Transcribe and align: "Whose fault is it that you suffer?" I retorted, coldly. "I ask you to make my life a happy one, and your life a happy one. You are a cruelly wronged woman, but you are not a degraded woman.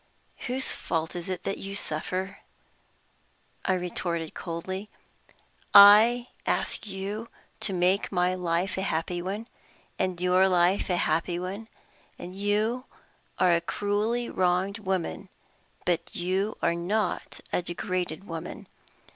"Whose 0.47 0.71
fault 0.73 1.15
is 1.15 1.29
it 1.29 1.43
that 1.43 1.59
you 1.59 1.75
suffer?" 1.75 2.39
I 3.63 3.73
retorted, 3.73 4.33
coldly. 4.33 4.89
"I 5.75 6.29
ask 6.47 6.87
you 6.87 7.29
to 7.59 7.71
make 7.73 8.11
my 8.11 8.33
life 8.33 8.79
a 8.79 8.81
happy 8.81 9.21
one, 9.21 9.47
and 9.99 10.19
your 10.19 10.47
life 10.47 10.89
a 10.89 10.97
happy 10.97 11.37
one. 11.37 11.67
You 12.17 12.85
are 13.37 13.51
a 13.53 13.61
cruelly 13.61 14.27
wronged 14.27 14.79
woman, 14.79 15.29
but 15.85 16.15
you 16.15 16.57
are 16.63 16.73
not 16.73 17.39
a 17.53 17.61
degraded 17.61 18.23
woman. 18.23 18.65